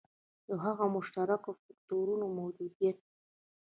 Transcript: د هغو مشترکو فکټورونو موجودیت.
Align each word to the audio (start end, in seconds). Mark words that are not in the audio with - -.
د 0.47 0.49
هغو 0.63 0.85
مشترکو 0.95 1.49
فکټورونو 1.61 2.25
موجودیت. 2.39 2.97